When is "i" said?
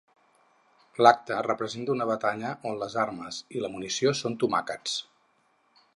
3.59-3.65